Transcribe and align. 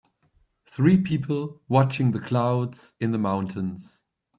Three 0.65 0.99
people 0.99 1.61
watching 1.67 2.09
the 2.09 2.19
clouds 2.19 2.93
in 2.99 3.11
the 3.11 3.19
mountains. 3.19 4.03